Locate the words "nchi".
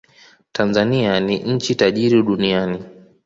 1.39-1.75